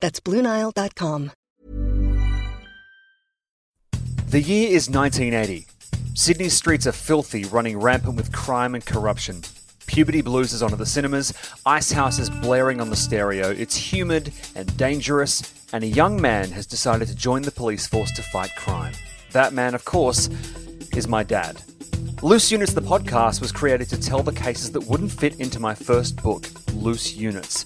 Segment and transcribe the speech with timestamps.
[0.00, 1.32] That's BlueNile.com.
[4.28, 5.66] The year is 1980.
[6.14, 9.40] Sydney's streets are filthy, running rampant with crime and corruption.
[9.86, 11.32] Puberty blues is onto the cinemas,
[11.64, 16.66] Icehouse is blaring on the stereo, it's humid and dangerous, and a young man has
[16.66, 18.92] decided to join the police force to fight crime.
[19.32, 20.28] That man, of course,
[20.94, 21.62] is my dad.
[22.22, 25.74] Loose Units, the podcast, was created to tell the cases that wouldn't fit into my
[25.74, 27.64] first book, Loose Units.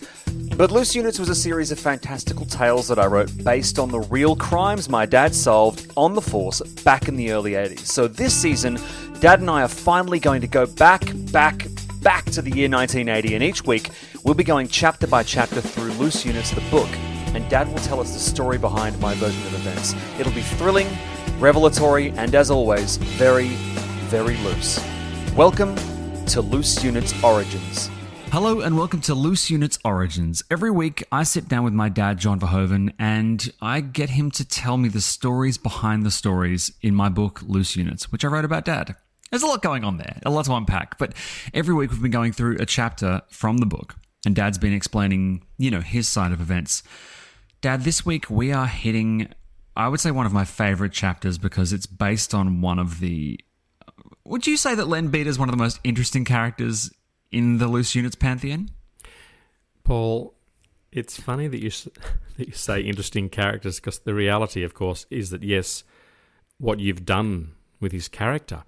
[0.56, 4.00] But Loose Units was a series of fantastical tales that I wrote based on the
[4.00, 7.81] real crimes my dad solved on the force back in the early 80s.
[7.81, 8.78] So this season,
[9.20, 11.67] Dad and I are finally going to go back, back,
[12.03, 13.91] back to the year 1980, and each week
[14.25, 16.91] we'll be going chapter by chapter through Loose Units, the book,
[17.34, 19.95] and Dad will tell us the story behind my version of events.
[20.19, 20.89] It'll be thrilling,
[21.39, 23.48] revelatory, and as always, very,
[24.11, 24.78] very loose.
[25.34, 25.75] Welcome
[26.27, 27.92] to Loose Units Origins.
[28.33, 30.42] Hello and welcome to Loose Units Origins.
[30.50, 34.48] Every week I sit down with my dad, John Verhoeven, and I get him to
[34.48, 38.47] tell me the stories behind the stories in my book, Loose Units, which I wrote
[38.47, 38.97] about dad.
[39.30, 41.12] There's a lot going on there, a lot to unpack, but
[41.52, 45.45] every week we've been going through a chapter from the book, and dad's been explaining,
[45.58, 46.83] you know, his side of events.
[47.61, 49.28] Dad, this week we are hitting,
[49.77, 53.39] I would say, one of my favorite chapters because it's based on one of the.
[54.24, 56.90] Would you say that Len Beater is one of the most interesting characters
[57.33, 58.70] in the Loose Units pantheon?
[59.85, 60.35] Paul,
[60.93, 61.70] it's funny that you
[62.37, 65.85] that you say interesting characters because the reality, of course, is that yes,
[66.59, 68.63] what you've done with his character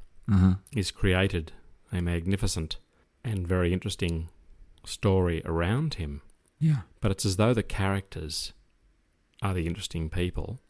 [0.75, 1.53] is created
[1.93, 2.79] a magnificent
[3.23, 4.31] and very interesting
[4.85, 6.23] story around him.
[6.59, 6.79] Yeah.
[7.03, 8.55] But it's as though the characters
[9.43, 10.61] are the interesting people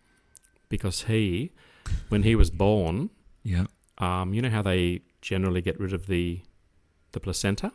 [0.69, 1.53] because he,
[2.09, 3.11] when he was born,
[3.45, 3.67] Yeah.
[3.99, 6.41] um, you know how they generally get rid of the
[7.13, 7.71] the placenta.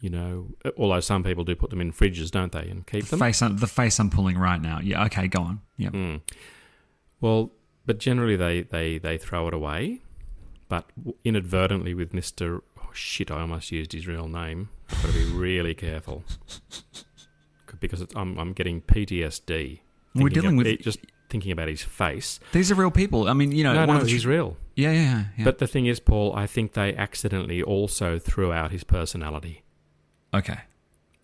[0.00, 3.10] You know, although some people do put them in fridges, don't they, and keep The
[3.10, 3.18] them.
[3.20, 4.78] face, I'm, the face I'm pulling right now.
[4.82, 5.04] Yeah.
[5.06, 5.26] Okay.
[5.26, 5.60] Go on.
[5.78, 5.88] Yeah.
[5.90, 6.20] Mm.
[7.20, 7.52] Well,
[7.86, 10.02] but generally they, they, they throw it away.
[10.68, 10.90] But
[11.24, 14.68] inadvertently with Mister, oh shit, I almost used his real name.
[14.90, 16.24] I've got to be really careful
[17.80, 19.80] because it's, I'm I'm getting PTSD.
[20.14, 20.98] We're dealing with- just
[21.28, 22.38] thinking about his face.
[22.52, 23.28] These are real people.
[23.28, 24.56] I mean, you know, no, one no, he's tr- real.
[24.76, 25.24] Yeah, yeah.
[25.36, 25.44] yeah.
[25.44, 29.62] But the thing is, Paul, I think they accidentally also threw out his personality.
[30.34, 30.58] Okay.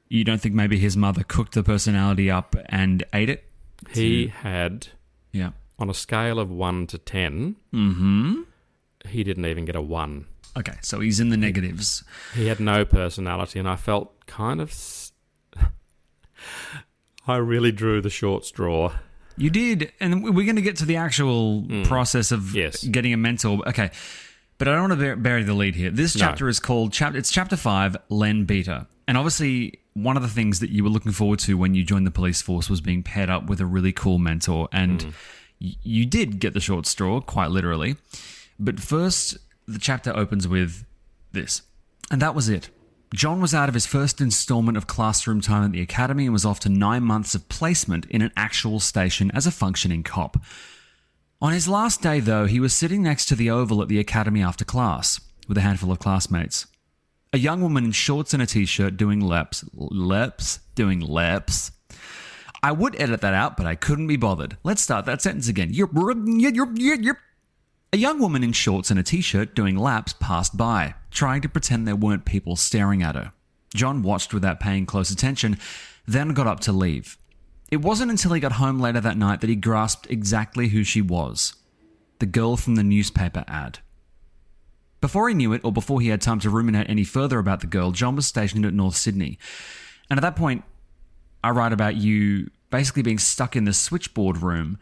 [0.09, 3.45] You don't think maybe his mother cooked the personality up and ate it?
[3.91, 4.89] He had,
[5.33, 5.51] Yeah.
[5.79, 8.43] on a scale of 1 to 10, Mm-hmm.
[9.09, 10.27] he didn't even get a 1.
[10.59, 12.05] Okay, so he's in the negatives.
[12.35, 14.69] He had no personality, and I felt kind of.
[14.71, 15.13] s-
[17.27, 18.93] I really drew the short straw.
[19.37, 22.55] You did, and we're going to get to the actual process of.
[22.55, 22.85] Yes.
[22.85, 23.67] getting a mentor.
[23.69, 23.91] Okay,
[24.63, 25.91] but I don't want to bur- bury the lead here.
[25.91, 26.21] This No.
[26.21, 27.19] chapter is called chapter.
[27.19, 31.11] It's chapter five, Len Beater, and obviously one of the things that you were looking
[31.11, 33.91] forward to when you joined the police force was being paired up with a really
[33.91, 35.09] cool mentor, and Hmm.
[35.61, 37.97] y- you did get the short straw, quite literally.
[38.61, 39.37] But first,
[39.67, 40.85] the chapter opens with
[41.33, 41.63] this,
[42.11, 42.71] and that was it.
[43.13, 46.45] John was out of his first installment of classroom time at the academy and was
[46.47, 50.39] off to nine months of placement in an actual station as a functioning cop.
[51.43, 54.41] On his last day, though, he was sitting next to the Oval at the academy
[54.41, 56.69] after class with a handful of classmates.
[57.33, 59.65] A young woman in shorts and a t shirt doing laps.
[59.75, 60.61] Laps?
[60.77, 61.73] Doing laps.
[62.63, 64.57] I would edit that out, but I couldn't be bothered.
[64.63, 65.73] Let's start that sentence again.
[67.93, 71.49] A young woman in shorts and a t shirt doing laps passed by, trying to
[71.49, 73.33] pretend there weren't people staring at her.
[73.75, 75.59] John watched without paying close attention,
[76.07, 77.19] then got up to leave.
[77.73, 81.01] It wasn't until he got home later that night that he grasped exactly who she
[81.01, 81.55] was
[82.19, 83.79] the girl from the newspaper ad.
[85.01, 87.67] Before he knew it, or before he had time to ruminate any further about the
[87.67, 89.39] girl, John was stationed at North Sydney.
[90.11, 90.63] And at that point,
[91.43, 94.79] I write about you basically being stuck in the switchboard room.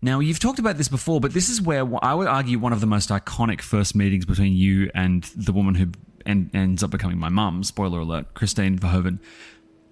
[0.00, 2.80] Now, you've talked about this before, but this is where I would argue one of
[2.80, 5.88] the most iconic first meetings between you and the woman who
[6.24, 7.64] en- ends up becoming my mum.
[7.64, 9.18] Spoiler alert, Christine Verhoeven.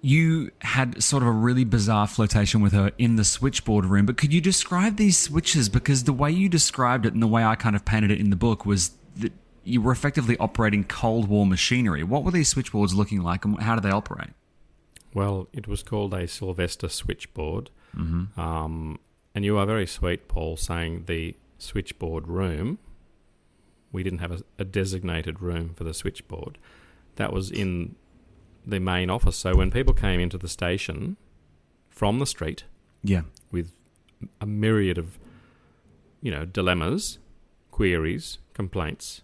[0.05, 4.17] You had sort of a really bizarre flirtation with her in the switchboard room, but
[4.17, 5.69] could you describe these switches?
[5.69, 8.29] Because the way you described it and the way I kind of painted it in
[8.29, 9.31] the book was that
[9.63, 12.03] you were effectively operating Cold War machinery.
[12.03, 14.31] What were these switchboards looking like and how do they operate?
[15.13, 17.69] Well, it was called a Sylvester switchboard.
[17.95, 18.37] Mm-hmm.
[18.37, 18.99] Um,
[19.33, 22.79] and you are very sweet, Paul, saying the switchboard room.
[23.93, 26.57] We didn't have a, a designated room for the switchboard.
[27.15, 27.95] That was in
[28.65, 29.35] the main office.
[29.37, 31.17] So when people came into the station
[31.89, 32.63] from the street
[33.03, 33.23] Yeah.
[33.51, 33.73] with
[34.39, 35.19] a myriad of,
[36.21, 37.19] you know, dilemmas,
[37.71, 39.21] queries, complaints,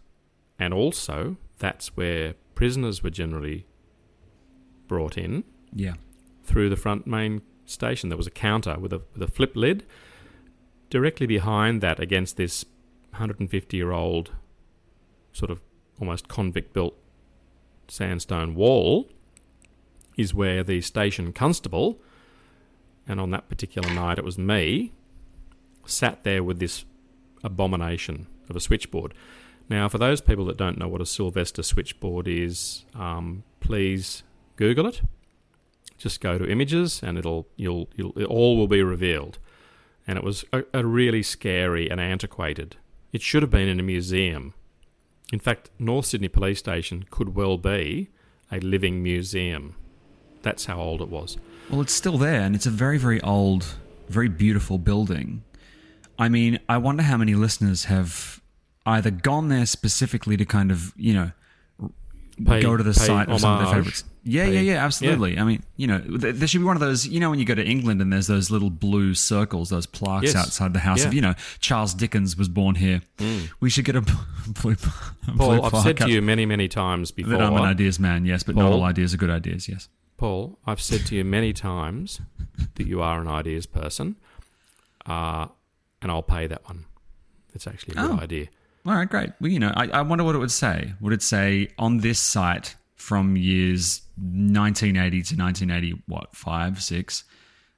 [0.57, 3.65] and also that's where prisoners were generally
[4.87, 5.43] brought in
[5.73, 5.95] Yeah.
[6.43, 8.09] through the front main station.
[8.09, 9.85] There was a counter with a with a flip lid.
[10.89, 12.65] Directly behind that, against this
[13.11, 14.31] 150 year old
[15.31, 15.61] sort of
[15.99, 16.95] almost convict built
[17.87, 19.09] sandstone wall,
[20.19, 21.97] is where the station constable,
[23.07, 24.91] and on that particular night it was me,
[25.85, 26.83] sat there with this
[27.43, 29.13] abomination of a switchboard.
[29.69, 34.23] Now, for those people that don't know what a Sylvester switchboard is, um, please
[34.57, 35.01] Google it.
[35.97, 39.37] Just go to images and it'll you'll you'll it all will be revealed.
[40.07, 42.77] And it was a, a, really scary and antiquated.
[43.11, 44.53] It should have been in a museum.
[45.31, 48.09] In fact north sydney police station could well be
[48.51, 49.75] a living museum
[50.41, 51.37] that's how old it was
[51.69, 53.65] Well, it's still there, and it's a very, very old,
[54.07, 55.43] very beautiful building.
[56.17, 58.41] I mean, I wonder how many listeners have
[58.85, 61.31] either gone there specifically to kind of, you know,
[62.45, 64.03] Pay- go to the site of some of their favorites.
[64.23, 65.37] Yeah, Pay- yeah, yeah, absolutely.
[65.37, 67.45] I mean, you know, th- there should be one of those, you know, when you
[67.45, 70.35] go to England and there's those little blue circles, those plaques Yes.
[70.35, 71.07] outside the house Yeah.
[71.07, 73.01] of, you know, Charles Dickens was born here.
[73.17, 73.49] Mm.
[73.59, 74.15] We should get a blue,
[74.61, 74.75] blue
[75.37, 78.41] paul i've said to you many many times before that I'm an ideas man, yes,
[78.43, 79.87] but not all ideas are good ideas, yes.
[80.19, 82.19] Paul, I've said to you many times
[82.75, 84.17] that you are an ideas person,
[85.05, 85.47] uh,
[86.01, 86.85] and I'll pay that one.
[87.55, 88.21] It's actually a good Oh.
[88.21, 88.47] idea.
[88.85, 89.31] All right, great.
[89.39, 90.93] Well, you know, I, I wonder what it would say.
[90.99, 97.23] Would it say on this site from years 1980 to 1980, what, five, six?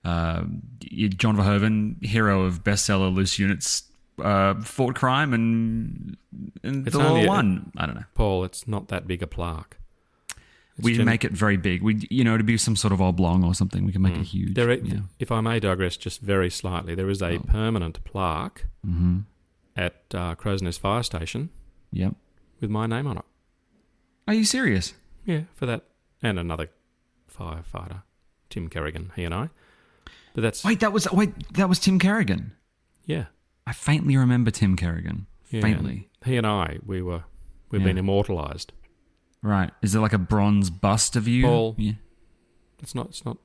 [0.04, 0.42] Uh,
[0.80, 3.84] John Verhoeven, hero of bestseller Loose Units,
[4.20, 6.18] uh, fought crime and,
[6.64, 7.72] and It's the law won.
[7.78, 8.04] I don't know.
[8.16, 9.78] Paul, it's not that big a plaque.
[10.84, 11.82] We gen- make it very big.
[11.82, 13.86] We, you know, to be some sort of oblong or something.
[13.86, 14.54] We can make it huge.
[14.56, 15.02] There, yeah.
[15.20, 17.40] If I may digress just very slightly, there is a Oh.
[17.40, 19.20] permanent plaque Mm-hmm.
[19.76, 21.50] at uh, Crow's Nest Fire Station
[21.92, 22.16] Yep.
[22.60, 23.26] with my name on it.
[24.28, 24.94] Are you serious?
[25.26, 25.84] Yeah, for that,
[26.24, 26.70] and another
[27.30, 28.04] firefighter,
[28.50, 29.50] Tim Kerrigan, he and I.
[30.34, 32.54] But that's Wait, that was wait, that was Tim Kerrigan.
[33.06, 33.26] yeah,
[33.68, 35.28] I faintly remember Tim Kerrigan.
[35.50, 35.62] yeah.
[35.62, 36.10] Faintly.
[36.26, 37.24] He and I, we were,
[37.70, 37.88] we've Yeah.
[37.88, 38.72] been immortalised.
[39.44, 39.72] Right.
[39.82, 41.44] Is it like a bronze bust of you?
[41.46, 41.76] Paul.
[41.78, 41.94] Yeah.
[42.82, 43.08] It's not.
[43.08, 43.38] It's not.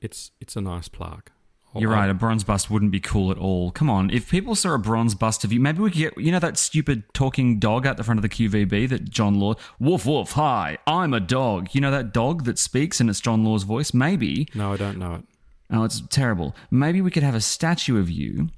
[0.00, 1.30] It's it's a nice plaque.
[1.74, 2.10] Oh, You're I'll- right.
[2.10, 3.70] A bronze bust wouldn't be cool at all.
[3.72, 4.08] Come on.
[4.10, 6.56] If people saw a bronze bust of you, maybe we could get, you know, that
[6.56, 10.78] stupid talking dog out the front of the QVB that John Laws, woof, woof, hi,
[10.86, 11.74] I'm a dog.
[11.74, 13.92] You know that dog that speaks and it's John Laws' voice?
[13.92, 14.48] Maybe.
[14.54, 15.24] No, I don't know it.
[15.70, 16.54] Oh, it's terrible.
[16.70, 18.50] Maybe we could have a statue of you,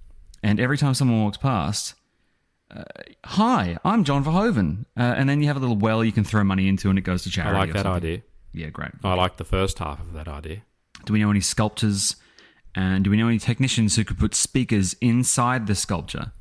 [0.43, 1.95] and every time someone walks past,
[2.71, 2.85] uh,
[3.25, 4.87] hi, I'm John Verhoeven.
[4.97, 7.03] Uh, and then you have a little well you can throw money into and it
[7.03, 7.57] goes to charity.
[7.57, 7.93] I like that something.
[7.93, 8.23] idea.
[8.53, 8.93] Yeah, great.
[9.05, 10.63] I like the first half of that idea.
[11.05, 12.17] Do we know any sculptors?
[12.75, 16.33] And do we know any technicians who could put speakers inside the sculpture?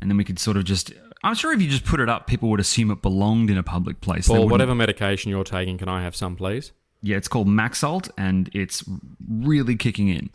[0.00, 0.92] And then we could sort of just.
[1.22, 3.62] I'm sure if you just put it up, people would assume it belonged in a
[3.62, 4.26] public place.
[4.26, 6.72] They whatever medication you're taking, can I have some, please?
[7.02, 8.84] Yeah, it's called Maxalt, and it's
[9.28, 10.30] really kicking in.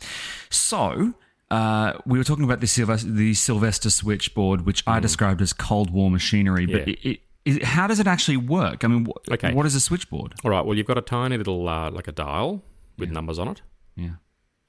[0.50, 1.14] So,
[1.54, 5.90] uh, we were talking about the Sylvester, the Sylvester switchboard, which I described as Cold
[5.90, 6.66] War machinery.
[6.66, 6.86] But Mm.
[6.86, 6.92] Yeah.
[6.92, 8.84] it, it, is, how does it actually work?
[8.84, 9.52] I mean, wh- Okay.
[9.52, 10.32] what is a switchboard?
[10.44, 10.64] All right.
[10.64, 12.62] Well, you've got a tiny little uh, like a dial
[12.98, 13.60] with numbers on it.
[13.96, 14.14] Yeah.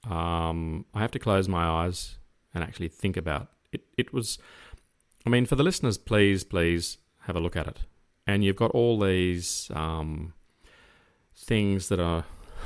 [0.08, 2.18] Um, I have to close my eyes
[2.54, 3.82] and actually think about it.
[3.96, 4.38] It was,
[5.26, 7.78] I mean, for the listeners, please, please have a look at it.
[8.26, 10.34] And you've got all these um,
[11.34, 12.24] things that are,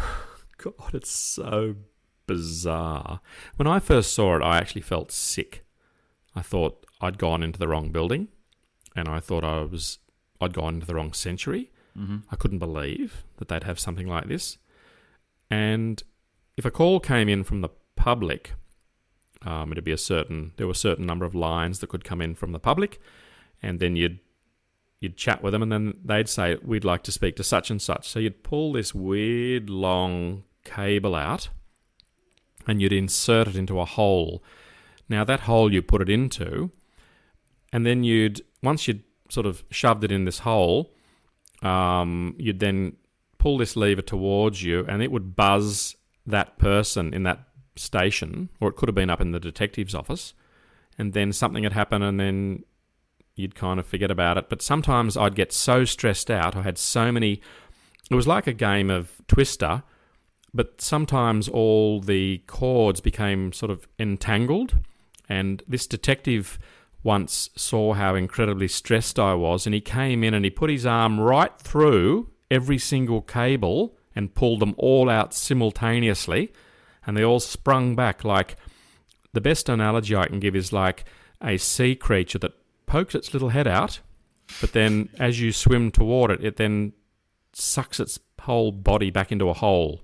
[0.58, 1.76] God, it's so
[2.30, 3.20] bizarre.
[3.56, 5.64] When I first saw it, I actually felt sick.
[6.36, 8.28] I thought I'd gone into the wrong building,
[8.94, 9.98] and I thought I was
[10.40, 11.70] I'd gone into the wrong century.
[12.32, 14.58] I couldn't believe that they'd have something like this.
[15.50, 16.02] And
[16.56, 18.52] if a call came in from the public,
[19.42, 22.22] um, it'd be a certain there were a certain number of lines that could come
[22.22, 23.00] in from the public,
[23.60, 24.20] and then you'd
[25.00, 27.82] you'd chat with them, and then they'd say we'd like to speak to such and
[27.82, 28.08] such.
[28.08, 31.48] So you'd pull this weird long cable out,
[32.70, 34.44] and you'd insert it into a hole.
[35.08, 36.70] Now, that hole you put it into,
[37.72, 40.94] and then you'd, once you'd sort of shoved it in this hole,
[41.62, 42.96] um, you'd then
[43.38, 47.40] pull this lever towards you, and it would buzz that person in that
[47.74, 50.32] station, or it could have been up in the detective's office,
[50.96, 52.62] and then something had happened, and then
[53.34, 54.48] you'd kind of forget about it.
[54.48, 57.40] But sometimes I'd get so stressed out, I had so many.
[58.10, 59.82] It was like a game of Twister,
[60.52, 64.76] but sometimes all the cords became sort of entangled.
[65.28, 66.58] And this detective
[67.02, 70.84] once saw how incredibly stressed I was, and he came in and he put his
[70.84, 76.52] arm right through every single cable and pulled them all out simultaneously,
[77.06, 78.56] and they all sprung back like
[79.32, 81.04] the best analogy I can give is like
[81.40, 82.52] a sea creature that
[82.86, 84.00] pokes its little head out,
[84.60, 86.92] but then as you swim toward it, it then
[87.52, 90.02] sucks its whole body back into a hole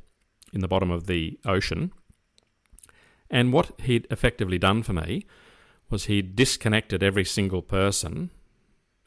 [0.53, 1.93] in the bottom of the ocean.
[3.31, 5.27] And what he'd effectively done for me
[5.91, 8.31] was he disconnected every single person,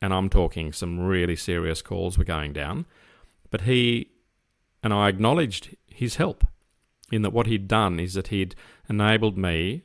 [0.01, 2.85] and I'm talking some really serious calls were going down,
[3.49, 4.11] but he
[4.81, 6.45] and I acknowledged his help
[7.11, 8.55] in that what he'd done is that he'd
[8.87, 9.83] enabled me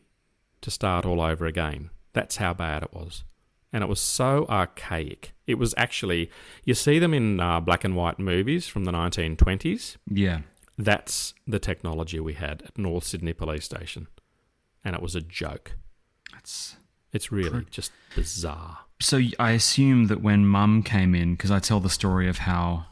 [0.61, 1.91] to start all over again.
[2.13, 3.25] That's how bad it was.
[3.73, 5.33] And it was so archaic.
[5.47, 6.31] It was actually,
[6.65, 9.97] you see them in uh, black and white movies from the 1920s.
[10.09, 10.41] Yeah.
[10.77, 14.09] That's the technology we had at North Sydney Police Station.
[14.85, 15.73] And it was a joke.
[16.33, 16.77] That's
[17.13, 18.79] It's really just bizarre.
[19.01, 19.21] so.
[19.39, 22.87] I assume that when Mum came in, because I tell the story of how,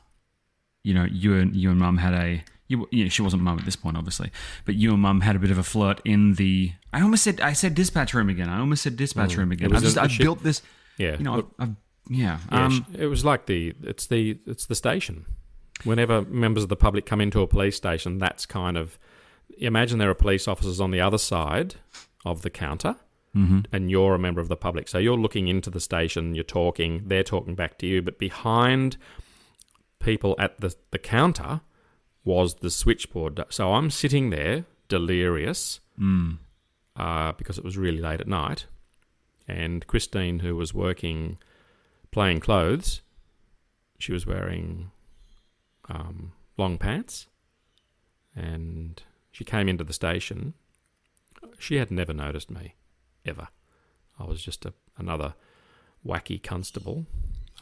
[0.84, 2.44] you know, you and you and Mum had a.
[2.68, 4.30] You, you know, she wasn't Mum at this point, obviously,
[4.64, 6.72] but you and Mum had a bit of a flirt in the.
[6.92, 8.48] I almost said I said dispatch room again.
[8.48, 9.70] I almost said dispatch room again.
[9.70, 9.76] Mm.
[9.76, 10.62] I just I built this.
[10.96, 11.18] Yeah.
[11.18, 11.76] You know, I've, I've,
[12.08, 12.38] yeah.
[12.50, 15.26] Yeah, Um, it was like the it's the it's the station.
[15.84, 18.98] Whenever members of the public come into a police station, that's kind of
[19.58, 21.74] imagine there are police officers on the other side
[22.24, 22.96] of the counter,
[23.72, 24.88] and you're a member of the public.
[24.88, 28.98] So you're looking into the station, you're talking, they're talking back to you, but behind
[29.98, 31.62] people at the the counter
[32.24, 33.42] was the switchboard.
[33.48, 35.80] So I'm sitting there delirious
[36.96, 38.66] uh, because it was really late at night,
[39.48, 41.38] and Christine, who was working
[42.12, 43.00] playing clothes.
[43.98, 44.91] She was wearing
[45.88, 47.26] um, long pants,
[48.34, 50.54] and she came into the station.
[51.58, 52.74] She had never noticed me,
[53.24, 53.48] ever.
[54.18, 55.34] I was just a, another
[56.06, 57.06] wacky constable.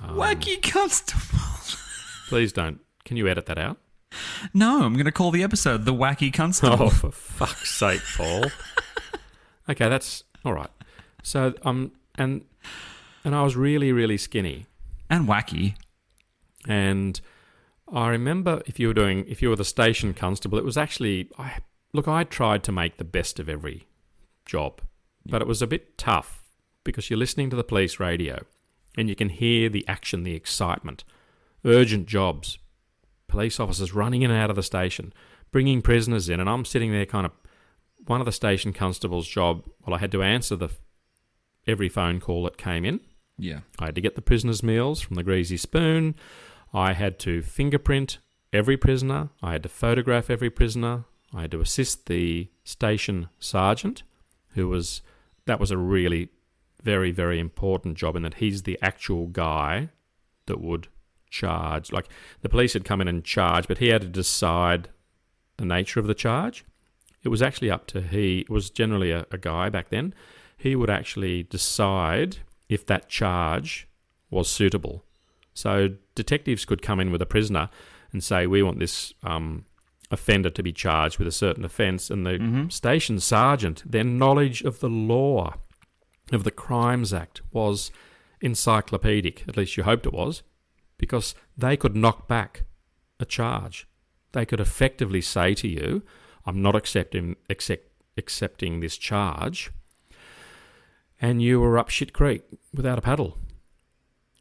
[0.03, 1.39] Um, Wacky constable.
[2.29, 2.81] Please don't.
[3.05, 3.79] Can you edit that out?
[4.55, 6.87] No, I'm going to call the episode the Wacky Constable.
[6.87, 8.47] Oh, for fuck's sake, Paul.
[9.69, 10.71] okay, that's all right.
[11.23, 12.45] So um, and
[13.25, 14.67] and I was really, really skinny.
[15.09, 15.75] And wacky.
[16.67, 17.21] And
[17.93, 21.31] I remember if you were doing, if you were the station constable, it was actually,
[21.39, 21.59] I
[21.93, 23.87] look, I tried to make the best of every
[24.47, 24.81] job,
[25.27, 26.43] but it was a bit tough
[26.85, 28.45] because you're listening to the police radio
[28.97, 31.05] and you can hear the action, the excitement,
[31.65, 32.59] urgent jobs,
[33.29, 35.13] police officers running in and out of the station,
[35.51, 37.33] bringing prisoners in, and I'm sitting there kind of
[38.07, 39.65] one of the station constable's job.
[39.85, 40.71] Well, I had to answer the
[41.67, 43.01] every phone call that came in.
[43.39, 43.61] Yeah.
[43.79, 46.15] I had to get the prisoners' meals from the greasy spoon.
[46.73, 48.19] I had to fingerprint
[48.53, 49.31] every prisoner.
[49.43, 51.05] I had to photograph every prisoner.
[51.33, 54.03] I had to assist the station sergeant,
[54.55, 55.03] who was
[55.47, 56.29] that was a really
[56.83, 59.91] very very important job in that he's the actual guy
[60.47, 60.89] that would
[61.29, 61.93] charge.
[61.93, 62.09] Like
[62.43, 64.89] the police had come in and charged, but he had to decide
[65.57, 66.65] the nature of the charge.
[67.23, 68.41] It was actually up to he.
[68.41, 70.15] It was generally a, a guy back then.
[70.57, 73.89] He would actually decide if that charge
[74.31, 75.05] was suitable.
[75.55, 77.69] So detectives could come in with a prisoner
[78.13, 79.65] and say, "We want this um,
[80.11, 84.81] offender to be charged with a certain offence," and the station sergeant, their knowledge of
[84.81, 85.55] the law
[86.33, 87.91] of the Crimes Act was
[88.41, 89.45] encyclopedic.
[89.49, 90.43] At least you hoped it was,
[90.99, 92.65] because they could knock back
[93.19, 93.87] a charge.
[94.33, 96.03] They could effectively say to you,
[96.47, 99.71] "I'm not accepting accept, accepting this charge."
[101.21, 102.43] and you were up shit creek
[102.73, 103.39] without a paddle.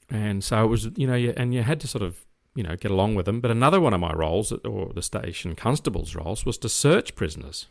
[0.10, 2.26] And so it was, you know, you, and you had to sort of,
[2.56, 3.42] you know, get along with them.
[3.42, 7.68] But another one of my roles, or the station constable's roles, was to search prisoners.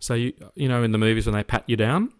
[0.00, 2.12] So you, you know, in the movies when they pat you down,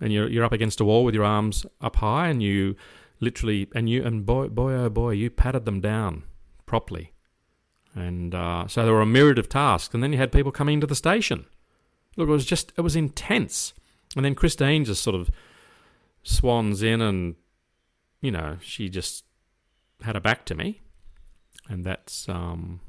[0.00, 2.76] and you're you're up against a wall with your arms up high, and you
[3.20, 6.24] literally, and you, and boy, boy, oh boy, you patted them down
[6.66, 7.14] properly.
[7.94, 10.74] And uh, so there were a myriad of tasks, and then you had people coming
[10.74, 11.46] into the station.
[12.16, 13.72] Look, it was just, it was intense.
[14.14, 15.30] And then Christine just sort of
[16.22, 17.34] swans in and,
[18.20, 19.24] you know, she just
[20.02, 20.80] had her back to me.
[21.68, 22.80] And that's um,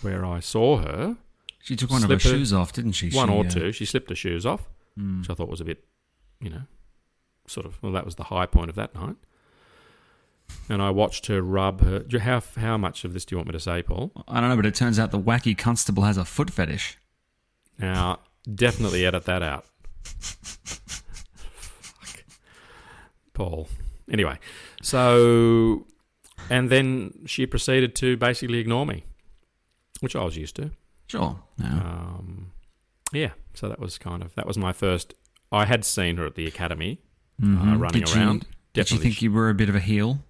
[0.00, 1.16] where I saw her.
[1.62, 3.10] She took one of her Slipper- shoes off, didn't she?
[3.10, 3.72] one She, or uh, two.
[3.72, 4.68] She slipped her shoes off,
[4.98, 5.20] mm.
[5.20, 5.84] which I thought was a bit,
[6.40, 6.62] you know,
[7.46, 7.80] sort of.
[7.82, 9.16] Well, that was the high point of that night.
[10.68, 12.04] And I watched her rub her.
[12.18, 14.10] How how much of this do you want me to say, Paul?
[14.26, 16.98] I don't know, but it turns out the wacky constable has a foot fetish.
[17.78, 18.20] Now,
[18.52, 19.66] definitely edit that out.
[21.54, 22.24] Fuck.
[23.34, 23.68] Paul.
[24.12, 24.38] Anyway,
[24.82, 25.86] so
[26.50, 29.04] and then she proceeded to basically ignore me,
[30.00, 30.70] which I was used to.
[31.08, 31.42] Sure.
[31.58, 31.66] No.
[31.66, 32.52] Um,
[33.12, 35.14] yeah, so that was kind of that was my first.
[35.50, 37.00] I had seen her at the academy
[37.40, 37.74] Mhm.
[37.74, 38.46] uh, running Did she- around.
[38.74, 40.24] Did you think you were a bit of a heel?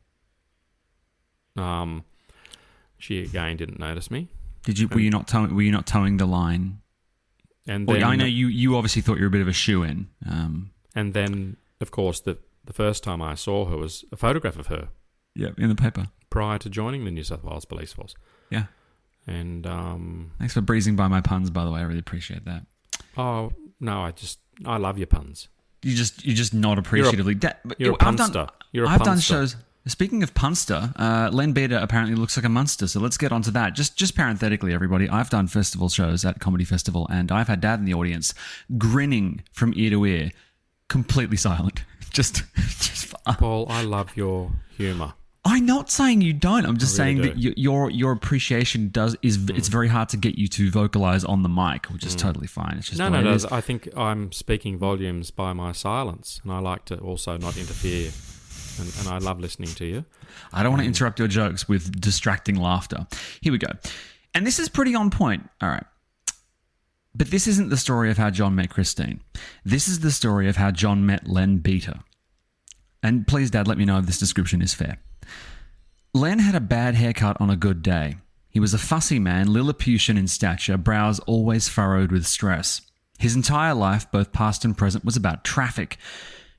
[1.56, 2.04] Um,
[2.98, 4.28] she again didn't notice me,
[4.64, 4.88] Did you?
[4.88, 5.54] Were you not toeing?
[5.54, 6.78] Were you not toeing the line?
[7.66, 8.48] and Well, I know you.
[8.48, 10.08] You obviously thought you were a bit of a shoe in.
[10.28, 14.58] Um, and then of course the the first time I saw her was a photograph
[14.58, 14.88] of her
[15.34, 16.06] yeah, in the paper.
[16.30, 18.14] prior to joining the New South Wales Police Force.
[18.50, 18.64] Yeah.
[19.26, 21.80] And um, Thanks for breezing by my puns, by the way.
[21.80, 22.66] I really appreciate that.
[23.16, 25.48] oh no, I just I love your puns.
[25.82, 27.34] You just you just not appreciatively.
[27.34, 28.46] Da- You're a I've done- punster.
[28.72, 29.56] You're a I've done shows.
[29.84, 32.86] Speaking of punster, uh, Len Beater apparently looks like a monster.
[32.86, 33.74] So let's get on to that.
[33.74, 37.80] Just just parenthetically, everybody, I've done festival shows at Comedy Festival, and I've had Dad
[37.80, 38.32] in the audience
[38.78, 40.30] grinning from ear to ear,
[40.88, 41.82] completely silent.
[42.12, 43.06] Just, just.
[43.06, 45.14] For, Paul, I love your humour.
[45.44, 46.64] I'm not saying you don't.
[46.64, 47.40] I'm just really saying that do.
[47.40, 49.72] you, your your appreciation does is it's mm.
[49.72, 52.20] very hard to get you to vocalize on the mic, which is mm.
[52.20, 52.76] totally fine.
[52.78, 53.30] It's just No, no, way no.
[53.32, 53.44] it is.
[53.46, 58.12] I think I'm speaking volumes by my silence, and I like to also not interfere.
[58.78, 60.04] And, and I love listening to you.
[60.50, 63.06] I don't want to interrupt your jokes with distracting laughter.
[63.42, 63.68] Here we go.
[64.34, 65.46] And this is pretty on point.
[65.60, 65.84] All right.
[67.14, 69.20] But this isn't the story of how John met Christine.
[69.64, 72.00] This is the story of how John met Len Beater.
[73.02, 74.98] And please, Dad, let me know if this description is fair.
[76.14, 78.16] Len had a bad haircut on a good day.
[78.48, 82.82] He was a fussy man, Lilliputian in stature, brows always furrowed with stress.
[83.18, 85.96] His entire life, both past and present, was about traffic.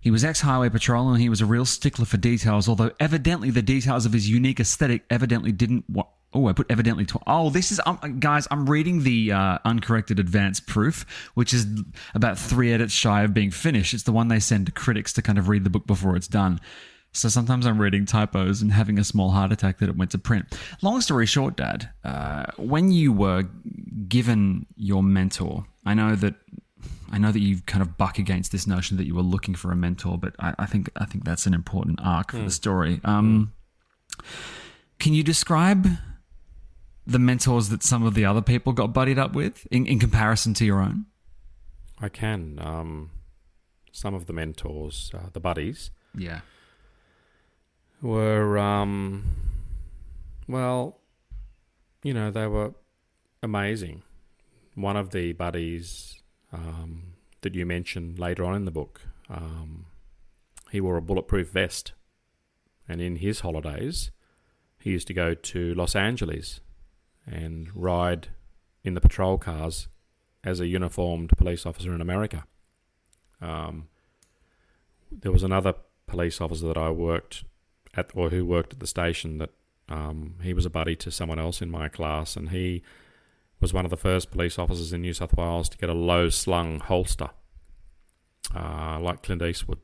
[0.01, 3.51] He was ex highway patrol and he was a real stickler for details, although evidently
[3.51, 5.85] the details of his unique aesthetic evidently didn't.
[6.33, 7.19] Oh, I put evidently to.
[7.27, 7.79] Oh, this is.
[7.85, 11.67] Um, guys, I'm reading the uh, uncorrected advanced proof, which is
[12.13, 13.93] about three edits shy of being finished.
[13.93, 16.27] It's the one they send to critics to kind of read the book before it's
[16.27, 16.59] done.
[17.13, 20.17] So sometimes I'm reading typos and having a small heart attack that it went to
[20.17, 20.45] print.
[20.81, 23.43] Long story short, Dad, uh, when you were
[24.07, 26.33] given your mentor, I know that
[27.11, 29.71] I know that you kind of buck against this notion that you were looking for
[29.71, 32.99] a mentor, but I, I think I think that's an important arc for the story.
[33.03, 33.53] Um,
[34.99, 35.87] Can you describe
[37.05, 40.53] the mentors that some of the other people got buddied up with in, in comparison
[40.55, 41.05] to your own?
[41.99, 42.59] I can.
[42.59, 43.11] Um,
[43.91, 46.41] some of the mentors, uh, the buddies, Yeah.
[48.01, 49.23] were, um,
[50.47, 50.99] well,
[52.03, 52.73] you know, they were
[53.41, 54.03] amazing.
[54.75, 59.85] One of the buddies um, that you mentioned later on in the book, um,
[60.71, 61.93] he wore a bulletproof vest.
[62.87, 64.11] And in his holidays,
[64.79, 66.59] he used to go to Los Angeles
[67.25, 68.29] and ride
[68.83, 69.87] in the patrol cars
[70.43, 72.45] as a uniformed police officer in America.
[73.41, 73.87] Um,
[75.11, 75.75] there was another
[76.07, 77.43] police officer that I worked
[77.95, 79.51] at, or who worked at the station, that
[79.89, 82.81] um, he was a buddy to someone else in my class, and he
[83.59, 86.29] was one of the first police officers in New South Wales to get a low
[86.29, 87.29] slung holster,
[88.55, 89.79] uh, like Clint Eastwood.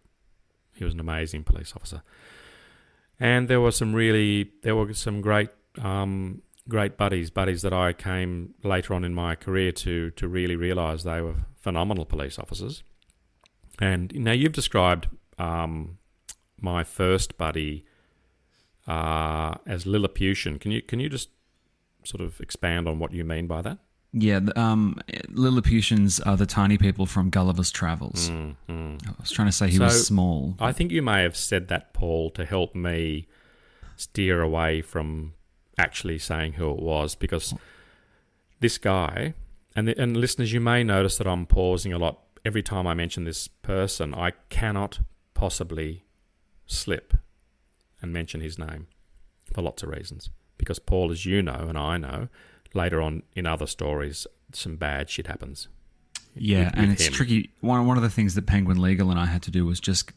[0.73, 2.01] He was an amazing police officer,
[3.19, 5.49] and there were some really, there were some great,
[5.81, 10.55] um, great buddies, buddies that I came later on in my career to to really
[10.55, 12.83] realise they were phenomenal police officers.
[13.79, 15.97] And now you've described um,
[16.61, 17.85] my first buddy
[18.87, 20.59] uh, as Lilliputian.
[20.59, 21.29] Can you can you just
[22.03, 23.77] sort of expand on what you mean by that?
[24.11, 28.31] Yeah, the, um, Lilliputians are the tiny people from Gulliver's Travels.
[28.31, 29.07] Mm, mm.
[29.07, 30.55] I was trying to say he So- was small.
[30.59, 33.27] I think you may have said that, Paul, to help me
[33.97, 35.33] steer away from
[35.79, 37.53] actually saying who it was, because
[38.59, 39.33] this guy,
[39.75, 42.93] and the, and listeners, you may notice that I'm pausing a lot every time I
[42.93, 44.13] mention this person.
[44.13, 44.99] I cannot
[45.33, 46.03] possibly
[46.67, 47.13] slip
[48.01, 48.87] and mention his name
[49.53, 50.29] for lots of reasons.
[50.57, 52.27] Because Paul, as you know, and I know,
[52.73, 55.67] later on in other stories, some bad shit happens.
[56.35, 57.13] Yeah, with- and with it's him.
[57.13, 57.49] tricky.
[57.61, 60.11] One one of the things that Penguin Legal and I had to do was just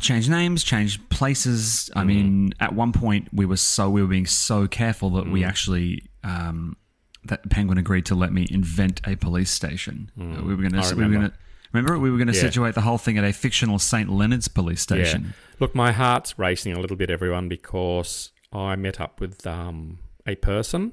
[0.00, 1.90] change names, change places.
[1.96, 2.06] I Mm.
[2.06, 5.32] mean, at one point we were so we were being so careful that Mm.
[5.32, 6.76] we actually um,
[7.24, 10.10] that Penguin agreed to let me invent a police station.
[10.18, 10.42] Mm.
[10.44, 11.18] We were going to we were remember.
[11.18, 11.36] going to
[11.72, 12.40] remember we were going to Yeah.
[12.42, 15.22] situate the whole thing at a fictional St Leonards police station.
[15.24, 15.30] Yeah.
[15.60, 20.34] Look, my heart's racing a little bit, everyone, because I met up with um, a
[20.36, 20.92] person.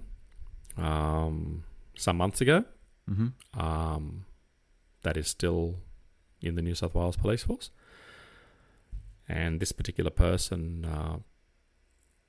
[0.77, 1.63] Um,
[1.95, 2.65] some months ago.
[3.09, 3.59] Mm-hmm.
[3.59, 4.25] Um,
[5.03, 5.75] that is still
[6.41, 7.69] in the New South Wales Police Force.
[9.27, 11.17] And this particular person uh,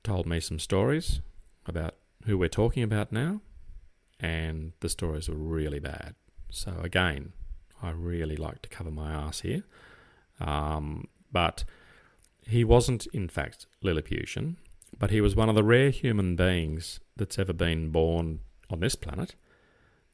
[0.03, 1.21] told me some stories
[1.65, 3.41] about who we're talking about now,
[4.19, 6.15] and the stories were really bad.
[6.49, 7.33] So, again,
[7.81, 9.63] I really like to cover my ass here.
[10.39, 11.65] Um, but
[12.47, 14.57] he wasn't, in fact, Lilliputian,
[14.97, 18.95] but he was one of the rare human beings that's ever been born on this
[18.95, 19.35] planet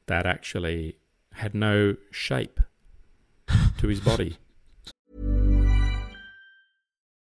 [0.06, 0.96] that actually
[1.34, 2.60] had no shape
[3.78, 4.36] to his body.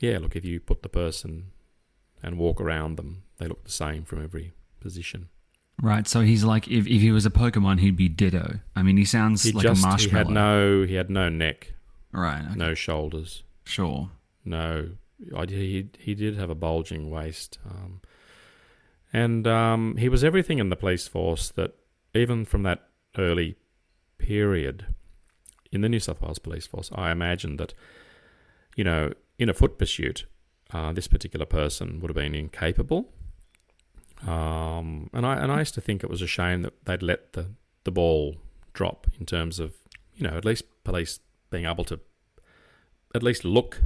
[0.00, 1.52] yeah, look, if you put the person
[2.22, 5.28] and walk around them, they look the same from every position.
[5.82, 8.60] Right, so he's like if, if he was a Pokemon, he'd be Ditto.
[8.76, 10.24] I mean, he sounds He like just a marshmallow.
[10.24, 11.72] he had no he had no neck,
[12.12, 12.54] right, okay.
[12.54, 14.10] no shoulders, sure.
[14.44, 14.90] no.
[15.36, 18.00] I, he he did have a bulging waist, um,
[19.12, 21.74] and um, he was everything in the police force that
[22.14, 23.56] even from that early
[24.18, 24.86] period
[25.72, 27.74] in the New South Wales Police Force, I imagine that
[28.76, 30.26] you know in a foot pursuit,
[30.72, 33.08] uh, this particular person would have been incapable.
[34.26, 37.32] Um, and I and I used to think it was a shame that they'd let
[37.32, 37.46] the,
[37.84, 38.36] the ball
[38.74, 39.72] drop in terms of
[40.14, 41.98] you know at least police being able to
[43.14, 43.82] at least look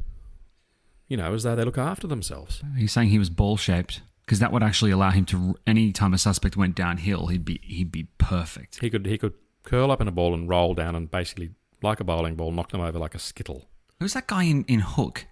[1.09, 2.63] you know as though they look after themselves.
[2.77, 5.55] He's saying he was ball shaped because that would actually allow him to.
[5.69, 8.81] Any time a suspect went downhill, he'd be he'd be perfect.
[8.81, 12.01] He could he could curl up in a ball and roll down and basically like
[12.01, 13.67] a bowling ball knock them over like a skittle.
[14.01, 15.27] Who's that guy in, in Hook?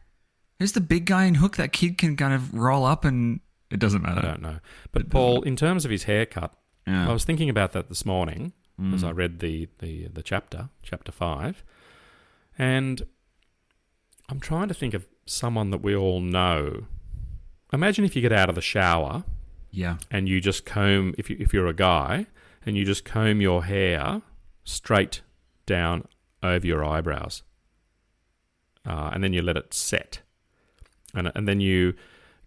[0.62, 1.56] Who's the big guy in Hook?
[1.56, 4.20] That kid can kind of roll up and it doesn't matter.
[4.20, 4.58] I don't know.
[4.92, 6.54] But Paul, in terms of his haircut,
[6.86, 7.08] Yeah.
[7.10, 8.52] I was thinking about that this morning
[8.94, 11.64] as I read the, the, the chapter, chapter five,
[12.58, 13.02] and
[14.28, 16.86] I'm trying to think of someone that we all know.
[17.72, 19.24] Imagine if you get out of the shower
[19.72, 19.96] Yeah.
[20.12, 22.26] and you just comb, if, you, if you're a guy,
[22.64, 24.22] and you just comb your hair
[24.64, 25.22] straight
[25.66, 26.06] down
[26.40, 27.42] over your eyebrows.
[28.86, 30.20] Uh, and then you let it set.
[31.14, 31.94] And, and then you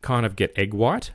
[0.01, 1.11] kind of get egg white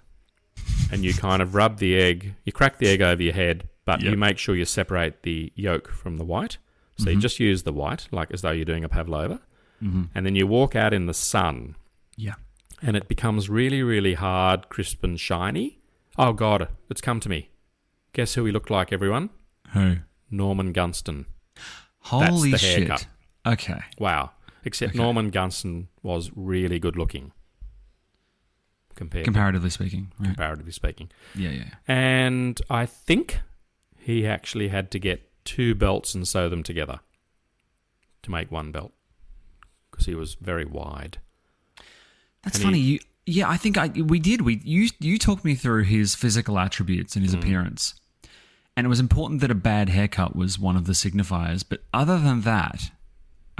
[0.92, 4.02] and you kind of rub the egg, you crack the egg over your head, but
[4.02, 6.58] you make sure you separate the yolk from the white.
[6.96, 7.20] So you mm-hmm.
[7.20, 9.40] just use the white, like as though you're doing a pavlova.
[9.82, 10.04] Mm-hmm.
[10.14, 11.76] And then you walk out in the sun
[12.16, 12.34] Yeah.
[12.82, 15.78] and it becomes really, really hard, crisp, and shiny.
[16.18, 17.50] Oh, God, it's come to me.
[18.12, 19.30] Guess who he looked like, everyone?
[19.72, 19.96] Who?
[20.30, 21.26] Norman Gunston.
[22.00, 22.80] Holy the shit.
[22.80, 23.06] haircut.
[23.46, 23.80] Okay.
[23.98, 24.32] Wow.
[24.64, 24.98] Except Okay.
[25.02, 27.32] Norman Gunston was really good looking.
[29.00, 30.12] Compared Comparatively speaking.
[30.18, 30.26] Right.
[30.26, 31.10] comparatively speaking.
[31.34, 31.70] Yeah, yeah.
[31.88, 33.40] And I think
[33.98, 37.00] he actually had to get two belts and sew them together
[38.22, 38.92] to make one belt
[39.90, 41.16] because he was very wide.
[42.42, 42.78] That's And funny.
[42.80, 44.42] he- You Yeah, I think I we did.
[44.42, 47.38] We you you talked me through his physical attributes and his Mm.
[47.38, 47.94] appearance,
[48.76, 51.64] and it was important that a bad haircut was one of the signifiers.
[51.66, 52.90] But other than that,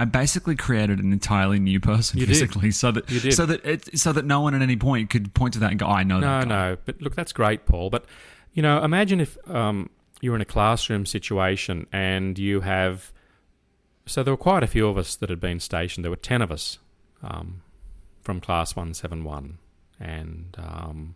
[0.01, 2.31] I basically created an entirely new person You did.
[2.33, 3.33] physically, so that You did.
[3.35, 5.79] so that it, so that no one at any point could point to that and
[5.79, 6.77] go, "I know No, no.
[6.85, 7.91] But look, that's great, Paul.
[7.91, 8.05] But
[8.51, 13.11] you know, imagine if um, you're in a classroom situation and you have.
[14.07, 16.03] So there were quite a few of us that had been stationed.
[16.03, 16.79] There were ten of us
[17.21, 17.61] um,
[18.23, 19.59] from Class One Seven One,
[19.99, 21.13] and um,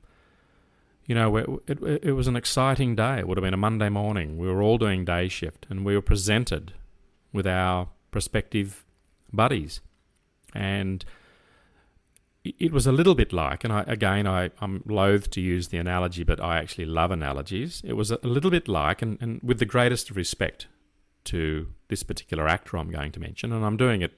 [1.08, 3.17] you know, it, it, it was an exciting day.
[3.17, 4.38] It would have been a Monday morning.
[4.38, 6.74] We were all doing day shift, and we were presented
[7.34, 8.86] with our prospective
[9.34, 9.82] buddies,
[10.54, 11.04] and
[12.45, 15.78] it- was a little bit like, and I, again, I, I'm loath to use the
[15.86, 17.82] analogy, but I actually love analogies.
[17.84, 20.67] It was a, a little bit like, and, and with the greatest respect
[21.25, 24.13] to this particular actor I'm going to mention, and I'm doing it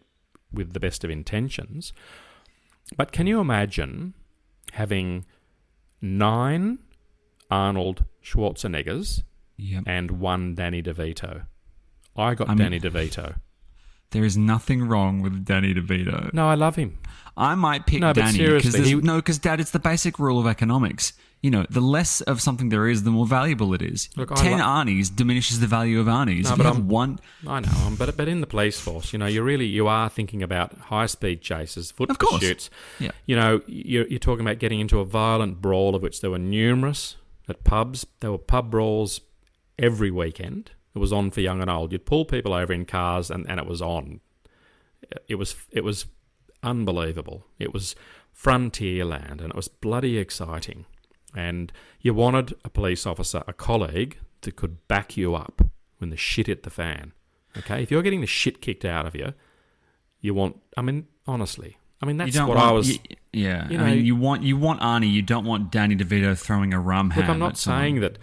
[0.54, 1.94] with the best of intentions.
[2.96, 4.14] But can you imagine
[4.74, 5.26] having
[6.02, 6.80] nine
[7.50, 9.24] Arnold Schwarzeneggers
[9.60, 9.84] Yep.
[9.88, 11.48] and one Danny DeVito?
[12.16, 13.28] I got I mean- Danny DeVito.
[14.12, 16.34] There is nothing wrong with Danny DeVito.
[16.34, 16.98] No, I love him.
[17.36, 20.18] I might pick No, but Danny because seriously, he- no, because Dad, it's the basic
[20.18, 21.14] rule of economics.
[21.44, 24.10] You know, the less of something there is, the more valuable it is.
[24.16, 26.46] Look, I Ten Arnies diminishes the value of Arnies.
[26.46, 28.80] No, if but you have I'm- one, I know, um, but but in the police
[28.80, 32.40] force, you know, you really you are thinking about high speed chases, foot Of course.
[32.40, 32.72] pursuits.
[33.00, 33.12] Yeah.
[33.28, 36.40] You know, you're, you're talking about getting into a violent brawl of which there were
[36.40, 37.18] numerous
[37.48, 38.08] at pubs.
[38.22, 39.22] There were pub brawls
[39.78, 40.72] every weekend.
[40.98, 41.92] It was on for young and old.
[41.92, 44.20] You'd pull people over in cars, and, and it was on.
[45.28, 46.08] It was it was
[46.64, 47.46] unbelievable.
[47.60, 47.96] It was
[48.34, 50.86] frontier land, and it was bloody exciting.
[51.36, 55.62] And you wanted a police officer, a colleague, that could back you up
[56.00, 57.14] when the shit hit the fan.
[57.58, 59.34] Okay, if you're getting the shit kicked out of you,
[60.20, 60.58] you want.
[60.76, 62.90] I mean, honestly, I mean you that's what want, I was.
[62.90, 65.12] y- yeah, you I mean, you want you want Arnie.
[65.12, 68.18] You don't want Danny DeVito throwing a rum Look, I'm not saying that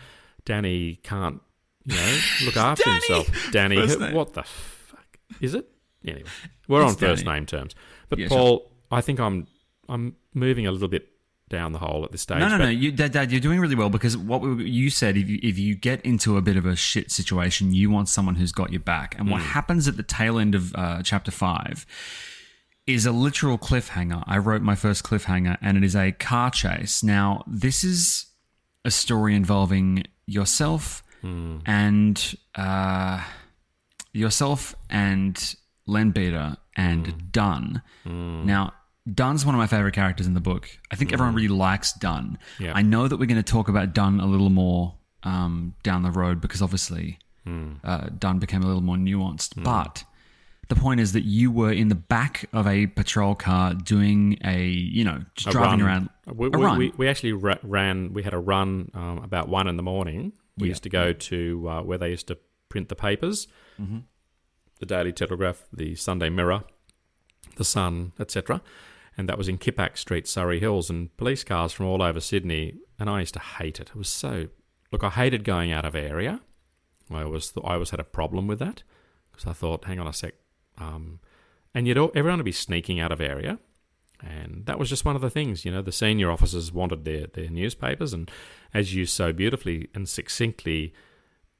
[0.44, 1.40] Danny can't,
[1.84, 2.94] you know, look after Danny!
[3.06, 3.48] himself.
[3.52, 5.68] Danny, First what the fuck is it?
[6.06, 6.24] Anyway,
[6.68, 7.38] we're It's on first Danny.
[7.40, 7.74] name terms.
[8.08, 9.46] But Yeah, Paul, I think I'm
[9.88, 11.08] I'm moving a little bit
[11.50, 12.38] down the hole at this stage.
[12.38, 12.68] No, no, no.
[12.68, 15.58] You, Dad, Dad, you're doing really well because what we, you said, if you, if
[15.58, 18.80] you get into a bit of a shit situation, you want someone who's got your
[18.80, 19.14] back.
[19.18, 19.48] And what Hmm.
[19.48, 21.84] happens at the tail end of uh, chapter five
[22.86, 24.24] is a literal cliffhanger.
[24.26, 27.02] I wrote my first cliffhanger, and it is a car chase.
[27.02, 28.26] Now, this is
[28.84, 31.58] a story involving yourself Hmm.
[31.64, 33.22] and uh,
[34.12, 35.54] yourself and
[35.87, 37.18] Len Beater and Hmm.
[37.30, 37.82] Dunn.
[38.04, 38.72] Now,
[39.12, 40.68] Dunn's one of my favorite characters in the book.
[40.90, 42.38] I think everyone really likes Dunn.
[42.58, 42.72] Yeah.
[42.74, 46.10] I know that we're going to talk about Dunn a little more um, down the
[46.10, 47.74] road because obviously Hmm.
[47.84, 49.62] uh, Dunn became a little more nuanced.
[49.62, 50.04] But
[50.68, 54.64] the point is that you were in the back of a patrol car doing a,
[54.66, 55.88] you know, just a driving run.
[55.88, 56.08] around.
[56.38, 56.78] We, a we, run.
[56.78, 58.14] We, we actually ra- ran.
[58.14, 60.32] We had a run um, about one in the morning.
[60.58, 60.70] We Yeah.
[60.72, 62.38] used to go to uh, where they used to
[62.68, 63.48] print the papers,
[63.80, 63.98] Mm-hmm.
[64.80, 66.64] the Daily Telegraph, the Sunday Mirror,
[67.56, 68.62] the Sun, etc.
[69.16, 72.74] And that was in Kippax Street, Surry Hills, and police cars from all over Sydney.
[72.98, 73.90] And I used to hate it.
[73.90, 74.48] It was so
[74.90, 75.04] look.
[75.04, 76.40] I hated going out of area.
[77.10, 78.82] I always th- I always had a problem with that
[79.30, 80.34] because I thought, hang on a sec,
[80.78, 81.20] um,
[81.74, 83.58] and you'd all, everyone would be sneaking out of area.
[84.22, 87.27] And that was just one of the things, you know, the senior officers wanted their,
[87.27, 88.31] their newspapers, and
[88.72, 90.94] as you so beautifully and succinctly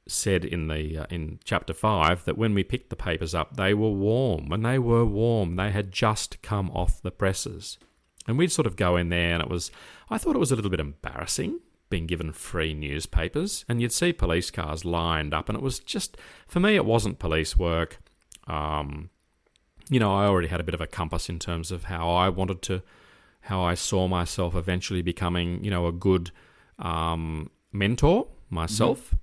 [0.07, 3.75] said in the uh, in chapter five, that when we picked the papers up, they
[3.75, 4.49] were warm.
[4.49, 7.79] When they were warm, they had just come off the presses,
[8.27, 9.71] and we'd sort of go in there, and it was,
[10.09, 14.12] I thought it was a little bit embarrassing being given free newspapers, and you'd see
[14.12, 17.99] police cars lined up, and it was just, for me, it wasn't police work.
[18.47, 19.11] Um,
[19.90, 22.29] you know, I already had a bit of a compass in terms of how I
[22.29, 22.83] wanted to,
[23.42, 26.31] how I saw myself eventually becoming, you know, a good
[26.79, 29.14] um, mentor myself,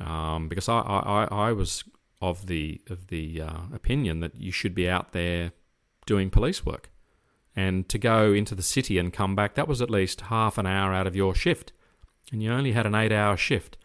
[0.00, 1.84] um, because I, I, I- I was
[2.20, 5.52] of the of the uh, opinion that you should be out there
[6.06, 6.90] doing police work,
[7.56, 10.66] and to go into the city and come back, that was at least half an
[10.66, 11.72] hour out of your shift,
[12.32, 13.76] and you only had an eight-hour shift,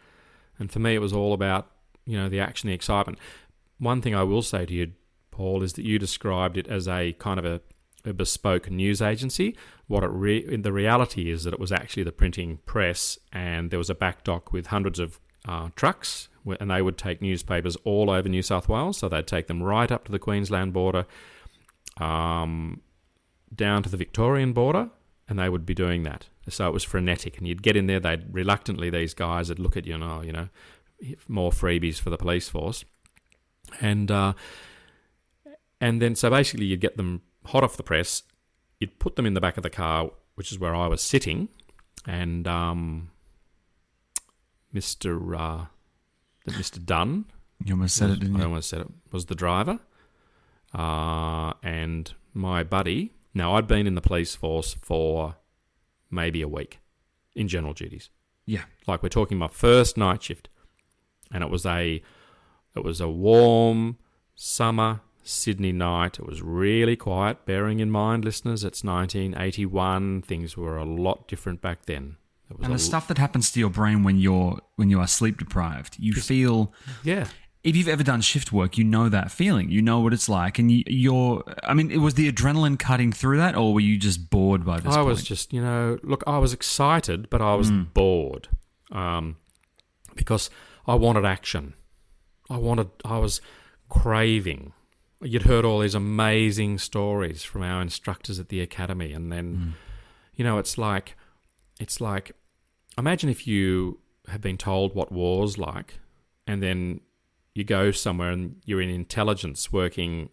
[0.58, 1.70] and for me, it was all about
[2.06, 3.18] you know the action, the excitement.
[3.78, 4.92] One thing I will say to you,
[5.40, 7.62] Paul, is that you described it as a kind of a,
[8.04, 9.56] a bespoke news agency.
[9.86, 13.78] What it re- the reality is that it was actually the printing press, and there
[13.78, 16.28] was a back dock with hundreds of uh, trucks,
[16.60, 18.98] and they would take newspapers all over New South Wales.
[18.98, 21.06] So they'd take them right up to the Queensland border,
[21.96, 22.82] um,
[23.54, 24.90] down to the Victorian border,
[25.26, 26.28] and they would be doing that.
[26.50, 27.98] So it was frenetic, and you'd get in there.
[27.98, 30.48] They'd reluctantly these guys would look at you and oh, you know,
[31.28, 32.84] more freebies for the police force,
[33.80, 34.34] and uh,
[35.80, 38.22] and then so basically you'd get them hot off the press.
[38.78, 41.48] You'd put them in the back of the car which is where I was sitting,
[42.06, 43.10] and um,
[44.72, 45.66] Mister uh,
[46.46, 47.26] Mister Dunn.
[47.62, 48.88] You almost said was, it, didn't I almost said it.
[49.12, 49.80] Was the driver,
[50.72, 53.12] uh, and my buddy.
[53.34, 55.36] Now I'd been in the police force for
[56.10, 56.78] maybe a week
[57.34, 58.08] in general duties.
[58.46, 58.64] Yeah.
[58.86, 60.48] Like we're talking my first night shift,
[61.30, 62.02] and it was a
[62.74, 63.98] it was a warm
[64.34, 66.18] summer Sydney night.
[66.18, 67.44] It was really quiet.
[67.46, 70.22] Bearing in mind, listeners, it's 1981.
[70.22, 72.16] Things were a lot different back then.
[72.50, 75.38] Was And the stuff that happens to your brain when you're when you are sleep
[75.38, 76.72] deprived, you feel.
[77.04, 77.28] yeah.
[77.62, 79.70] If you've ever done shift work, you know that feeling.
[79.70, 81.44] You know what it's like, and you, you're.
[81.62, 84.80] I mean, it was the adrenaline cutting through that, or were you just bored by
[84.80, 84.86] this?
[84.94, 85.08] I point?
[85.08, 87.82] was just, you know, look, I was excited, but I was Hmm.
[87.92, 88.48] bored
[88.90, 89.36] um,
[90.16, 90.48] because
[90.86, 91.74] I wanted action.
[92.48, 93.42] I wanted, I was
[93.90, 94.72] craving.
[95.22, 99.70] You'd heard all these amazing stories from our instructors at the academy, and then, Hmm.
[100.34, 101.16] you know, it's like,
[101.78, 102.32] it's like,
[102.96, 105.98] imagine if you have been told what war's like,
[106.46, 107.00] and then
[107.54, 110.30] you go somewhere and you're in intelligence working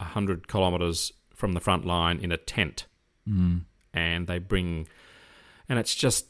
[0.00, 2.86] a hundred kilometers from the front line in a tent
[3.28, 3.64] Mm.
[3.92, 4.86] and they bring
[5.68, 6.26] and it's just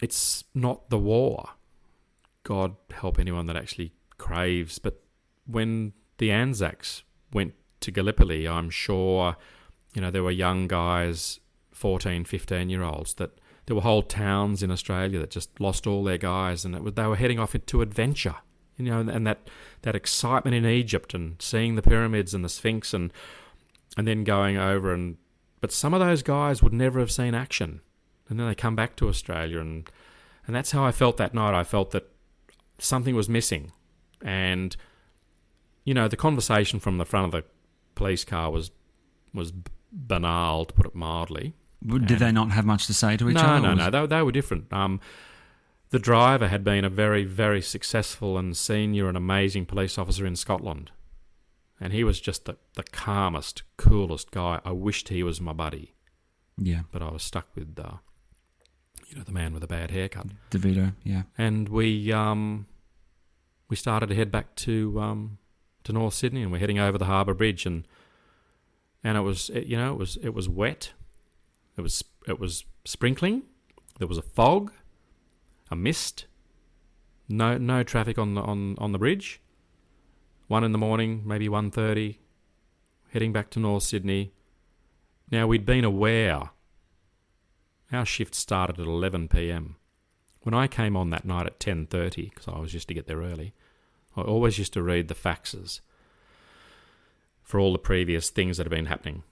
[0.00, 1.50] it's not the war
[2.44, 5.04] god help anyone that actually craves but
[5.46, 7.02] when the anzacs
[7.34, 9.36] went to gallipoli i'm sure
[9.94, 11.40] you know there were young guys
[11.72, 13.32] 14 15 year olds that
[13.66, 17.06] there were whole towns in australia that just lost all their guys and was, they
[17.06, 18.36] were heading off into adventure
[18.78, 19.48] you know and that
[19.82, 23.12] that excitement in egypt and seeing the pyramids and the sphinx and
[23.96, 25.16] and then going over and
[25.64, 27.80] but some of those guys would never have seen action.
[28.28, 29.88] And then they come back to australia and
[30.46, 31.58] and that's how i felt that night.
[31.58, 32.10] I felt that
[32.76, 33.72] something was missing.
[34.20, 34.76] And
[35.84, 37.44] you know the conversation from the front of the
[37.94, 38.70] police car was
[39.32, 39.52] was
[39.92, 41.54] banal to put it mildly
[41.86, 43.60] Did they not have much to say to each no, other?
[43.60, 43.90] no, or no.
[43.90, 44.72] They, they were different.
[44.72, 45.00] Um,
[45.90, 50.34] the driver had been a very, very successful and senior and amazing police officer in
[50.34, 50.90] Scotland.
[51.80, 54.60] And he was just the, the calmest, coolest guy.
[54.64, 55.94] I wished he was my buddy,
[56.56, 57.98] Yeah, but I was stuck with, uh,
[59.08, 60.28] you know, the man with a bad haircut.
[60.50, 60.94] DeVito.
[61.04, 61.24] Yeah.
[61.36, 62.66] And we um,
[63.68, 65.38] we started to head back to um,
[65.84, 67.86] to North Sydney, and we're heading over the Harbour Bridge, and
[69.02, 70.92] and it was it, you know it was it was wet,
[71.76, 73.42] it was it was sprinkling,
[73.98, 74.72] there was a fog,
[75.70, 76.26] a mist,
[77.28, 79.40] no no traffic on the on, on the bridge.
[80.46, 82.18] One in the morning, maybe one thirty,
[83.12, 84.32] heading back to North Sydney.
[85.30, 86.50] Now we'd been aware.
[87.92, 89.76] Our shift started at eleven p.m.
[90.42, 93.22] When I came on that night at 10.30, because I was used to get there
[93.22, 93.54] early,
[94.16, 95.80] I always used to read the faxes
[97.42, 99.22] for all the previous things that have been happening,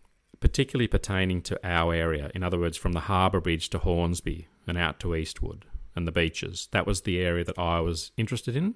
[0.40, 2.30] particularly pertaining to our area.
[2.34, 5.64] In other words, from the Harbour Bridge to Hornsby and out to Eastwood
[5.94, 6.68] and the beaches.
[6.72, 8.74] That was the area that I was interested in.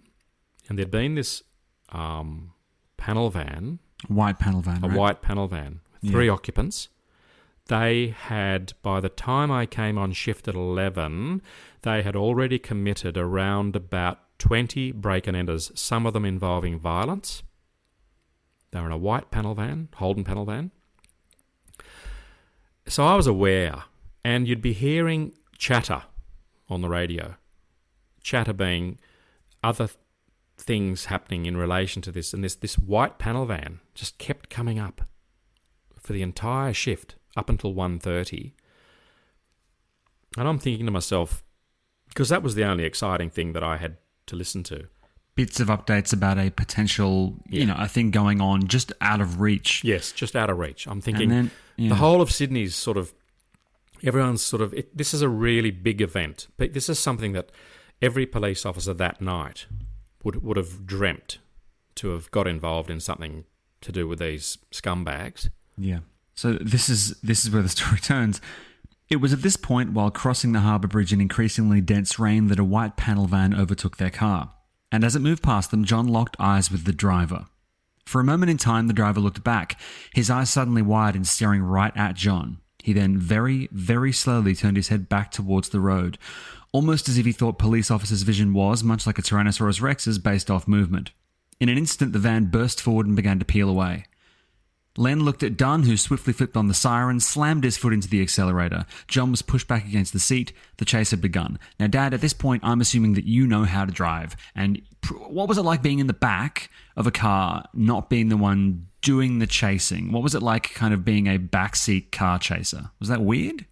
[0.68, 1.42] And there'd been this
[1.90, 2.52] um,
[2.96, 4.84] panel van White panel van.
[4.84, 4.96] a right?
[4.96, 6.88] white panel van three occupants.
[7.68, 11.42] They had, by the time I came on shift at 11,
[11.82, 17.42] they had already committed around about 20 break and enters, some of them involving violence.
[18.70, 20.70] They were in a white panel van, Holden panel van.
[22.88, 23.84] So I was aware,
[24.24, 26.02] and you'd be hearing chatter
[26.68, 27.36] on the radio.
[28.22, 28.98] Chatter being
[29.62, 29.98] other th-
[30.58, 34.78] things happening in relation to this, and this this white panel van just kept coming
[34.78, 35.02] up
[36.00, 38.52] for the entire shift up until 1.30.
[40.38, 41.42] And I'm thinking to myself,
[42.08, 43.96] because that was the only exciting thing that I had
[44.26, 44.86] to listen to.
[45.34, 47.60] Bits of updates about a potential, Yeah.
[47.60, 49.84] you know, a thing going on just out of reach.
[49.84, 50.86] Yes, just out of reach.
[50.86, 51.90] I'm thinking then, yeah.
[51.90, 53.12] the whole of Sydney's sort of
[54.02, 56.46] everyone's sort of it, this is a really big event.
[56.56, 57.50] But this is something that
[58.00, 59.66] every police officer that night
[60.24, 61.38] would would have dreamt
[61.96, 63.44] to have got involved in something
[63.82, 65.50] to do with these scumbags.
[65.78, 66.00] Yeah.
[66.34, 68.40] So this is this is where the story turns.
[69.08, 72.58] It was at this point, while crossing the harbour bridge in increasingly dense rain, that
[72.58, 74.52] a white panel van overtook their car.
[74.90, 77.46] And as it moved past them, John locked eyes with the driver.
[78.04, 79.78] For a moment in time, the driver looked back,
[80.14, 82.58] his eyes suddenly wide and staring right at John.
[82.82, 86.18] He then very, very slowly turned his head back towards the road,
[86.72, 90.50] almost as if he thought police officer's vision was, much like a Tyrannosaurus Rex's, based
[90.50, 91.10] off movement.
[91.58, 94.04] In an instant, the van burst forward and began to peel away.
[94.96, 98.22] Len looked at Dunn, who swiftly flipped on the siren, slammed his foot into the
[98.22, 98.86] accelerator.
[99.08, 100.52] John was pushed back against the seat.
[100.78, 101.58] The chase had begun.
[101.78, 104.36] Now, Dad, at this point, I'm assuming that you know how to drive.
[104.54, 108.28] And pr- what was it like being in the back of a car, not being
[108.28, 110.12] the one doing the chasing?
[110.12, 112.90] What was it like kind of being a backseat car chaser?
[112.98, 113.66] Was that weird?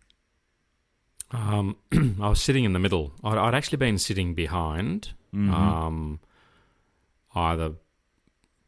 [1.30, 1.76] Um,
[2.20, 3.12] I was sitting in the middle.
[3.24, 6.20] I'd, I'd actually been sitting behind, um,
[7.34, 7.72] either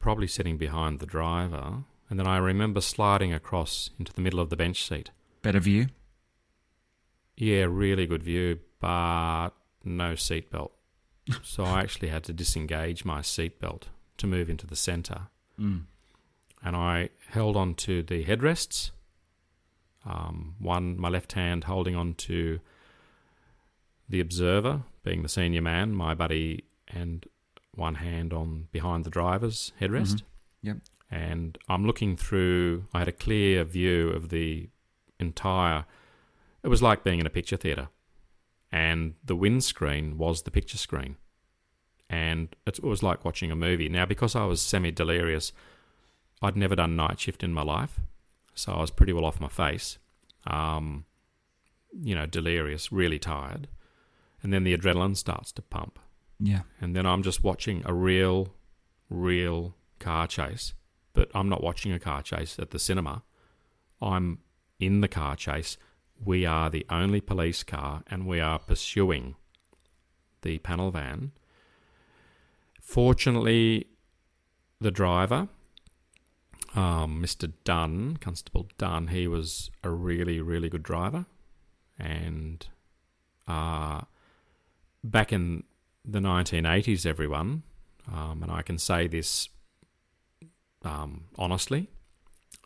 [0.00, 4.50] probably sitting behind the driver, and then I remember sliding across into the middle of
[4.50, 5.10] the bench seat.
[5.42, 5.88] Better view.
[7.36, 9.50] Yeah, really good view, but
[9.84, 10.70] no seatbelt.
[11.42, 13.84] so I actually had to disengage my seatbelt
[14.18, 15.22] to move into the centre.
[15.60, 15.84] Mm.
[16.62, 18.90] And I held on to the headrests.
[20.04, 22.60] Um, one, my left hand holding on to
[24.08, 27.26] the observer, being the senior man, my buddy, and
[27.74, 30.22] one hand on behind the driver's headrest.
[30.62, 30.78] Yep.
[31.10, 34.68] And I'm looking through, I had a clear view of the
[35.20, 35.84] entire,
[36.62, 37.88] it was like being in a picture theatre.
[38.72, 41.16] And the windscreen was the picture screen.
[42.10, 43.88] And it was like watching a movie.
[43.88, 45.52] Now, because I was semi delirious,
[46.42, 48.00] I'd never done night shift in my life.
[48.54, 49.98] So I was pretty well off my face.
[50.46, 51.04] Um,
[51.92, 53.68] you know, delirious, really tired.
[54.42, 55.98] And then the adrenaline starts to pump
[56.38, 56.60] Yeah.
[56.80, 58.54] and then I'm just watching a real,
[59.08, 60.74] real car chase.
[61.16, 63.22] But I'm not watching a car chase at the cinema.
[64.02, 64.38] I'm
[64.78, 65.78] in the car chase.
[66.22, 69.34] We are the only police car, and we are pursuing
[70.42, 71.32] the panel van.
[72.82, 73.86] Fortunately,
[74.78, 75.48] the driver,
[76.74, 77.50] um, Mr.
[77.64, 81.24] Dunn, Constable Dunn, he was a really, really good driver.
[81.98, 82.66] And
[83.48, 84.02] uh,
[85.02, 85.64] back in
[86.04, 87.62] the 1980s, everyone,
[88.12, 89.48] um, and I can say this
[90.86, 91.88] um, honestly,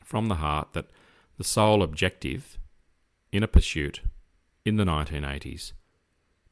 [0.04, 0.90] from the heart, that
[1.38, 2.58] the sole objective
[3.32, 4.02] in a pursuit
[4.64, 5.72] in the 1980s,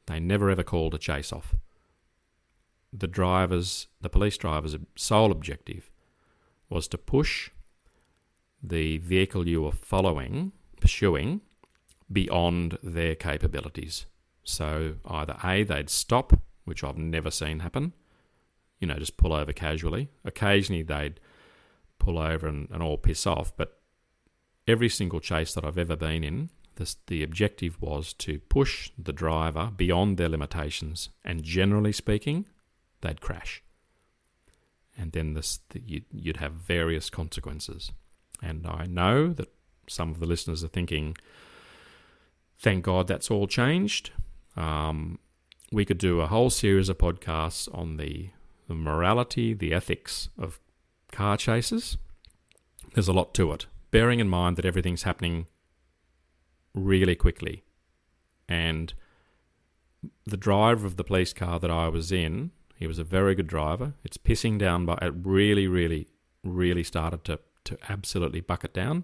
[0.07, 1.55] they never ever called a chase off.
[2.91, 5.91] The drivers, the police drivers' sole objective
[6.69, 7.51] was to push
[8.63, 10.51] the vehicle you were following,
[10.81, 11.41] pursuing,
[12.11, 14.07] beyond their capabilities.
[14.43, 16.33] So either A, they'd stop,
[16.65, 17.93] which I've never seen happen,
[18.79, 20.09] you know, just pull over casually.
[20.25, 21.19] Occasionally they'd
[21.99, 23.79] pull over and, and all piss off, but
[24.67, 29.13] every single chase that I've ever been in, this, the objective was to push the
[29.13, 32.45] driver beyond their limitations, and generally speaking,
[33.01, 33.61] they'd crash.
[34.97, 37.91] And then this, the, you'd, have various consequences.
[38.41, 39.49] And I know that
[39.87, 41.15] some of the listeners are thinking,
[42.57, 44.11] thank God that's all changed.
[44.57, 45.19] Um,
[45.71, 48.29] we could do a whole series of podcasts on the,
[48.67, 50.59] the morality, the ethics of
[51.11, 51.97] car chases.
[52.93, 55.47] There's a lot to it, bearing in mind that everything's happening
[56.73, 57.63] really quickly.
[58.47, 58.93] And
[60.25, 63.47] the driver of the police car that I was in, he was a very good
[63.47, 63.93] driver.
[64.03, 66.07] It's pissing down, but it really, really,
[66.43, 69.03] really started to, to absolutely bucket down.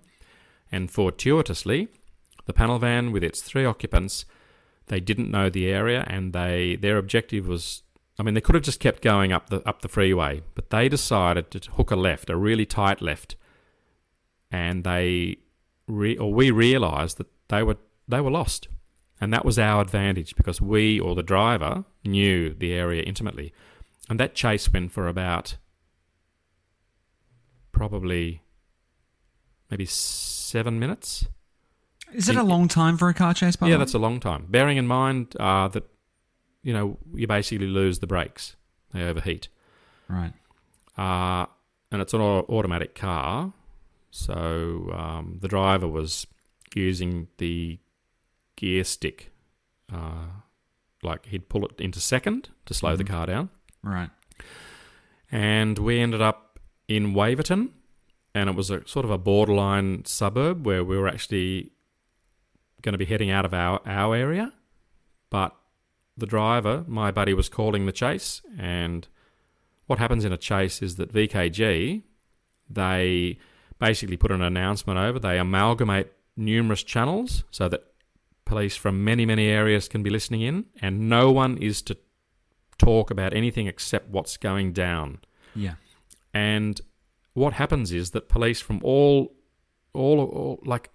[0.72, 1.90] And fortuitously,
[2.46, 4.26] the panel van with its three occupants,
[4.88, 7.82] they didn't know the area, and they their objective was.
[8.18, 10.88] I mean, they could have just kept going up the up the freeway, but they
[10.88, 13.36] decided to hook a left, a really tight left,
[14.52, 15.38] and they,
[15.88, 18.70] re, or we realised that they were they were lost,
[19.20, 23.54] and that was our advantage because we or the driver knew the area intimately,
[24.10, 25.58] and that chase went for about
[27.74, 28.44] probably
[29.70, 31.28] maybe seven minutes.
[32.14, 33.58] Is it a long time for a car chase?
[33.58, 34.46] By Yeah, that's a long time.
[34.48, 35.84] Bearing in mind uh, that
[36.66, 38.56] you know you basically lose the brakes;
[38.94, 39.48] they overheat,
[40.10, 40.34] right.
[40.98, 41.46] uh,
[41.92, 43.54] and it's an automatic car.
[44.12, 46.26] So um, the driver was
[46.74, 47.80] using the
[48.56, 49.32] gear stick,
[49.94, 50.28] uh,
[51.04, 53.08] like he'd pull it into second to slow the Mhm.
[53.10, 53.50] car down,
[53.84, 54.10] Right.
[55.32, 57.74] and we ended up in Waverton,
[58.34, 61.72] and it was a sort of a borderline suburb where we were actually
[62.82, 64.54] going to be heading out of our, our area,
[65.30, 65.56] but
[66.18, 69.08] the driver, my buddy, was calling the chase, and
[69.88, 72.04] what happens in a chase is that VKG,
[72.70, 73.38] they
[73.80, 75.20] basically put an announcement over.
[75.20, 77.84] They amalgamate numerous channels so that
[78.46, 81.98] police from many, many areas can be listening in, and no one is to
[82.78, 85.20] talk about anything except what's going down.
[85.56, 85.76] Yeah.
[86.34, 86.80] And
[87.34, 89.36] what happens is that police from all,
[89.94, 90.90] all, all like,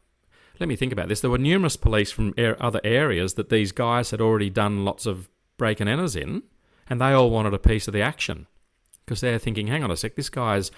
[0.60, 1.22] let me think about this.
[1.22, 5.28] There were numerous police from other areas that these guys had already done lots of
[5.56, 6.42] break and enters in,
[6.88, 8.46] and they all wanted a piece of the action
[9.04, 10.70] because they're thinking, hang on a sec, this guy's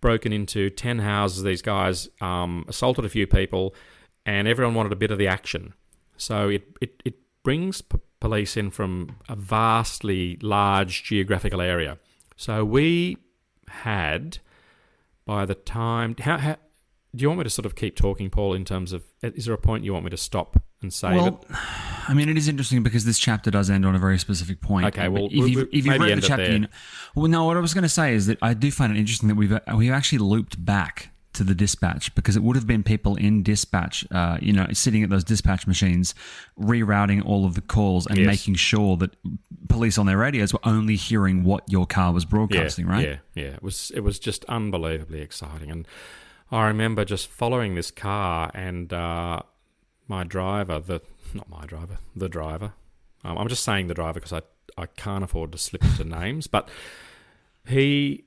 [0.00, 3.74] broken into 10 houses, these guys um, assaulted a few people,
[4.24, 5.74] and everyone wanted a bit of the action.
[6.16, 11.98] So it, it, it brings p- police in from a vastly large geographical area.
[12.36, 13.16] So we
[13.68, 14.38] had,
[15.24, 16.56] by the time, how, how
[17.14, 18.54] do you want me to sort of keep talking, Paul?
[18.54, 21.14] In terms of, is there a point you want me to stop and say?
[21.14, 21.56] Well, it?
[22.08, 24.86] I mean, it is interesting because this chapter does end on a very specific point.
[24.86, 26.68] Okay, well, if you we- we- if you maybe read the chapter, you know,
[27.14, 27.44] well, no.
[27.44, 29.58] What I was going to say is that I do find it interesting that we've
[29.74, 34.04] we've actually looped back to the dispatch because it would have been people in dispatch,
[34.10, 36.12] uh, you know, sitting at those dispatch machines,
[36.58, 38.26] rerouting all of the calls and Yes.
[38.26, 39.14] making sure that
[39.68, 42.86] police on their radios were only hearing what your car was broadcasting.
[42.86, 43.08] yeah, right?
[43.08, 43.50] Yeah, yeah.
[43.54, 45.86] It was it was just unbelievably exciting, and
[46.52, 49.40] I remember just following this car and uh,
[50.08, 51.00] my driver, the
[51.34, 52.72] not my driver, the driver.
[53.24, 54.42] Um, I'm just saying the driver because I
[54.76, 56.68] I can't afford to slip into names, but
[57.66, 58.24] he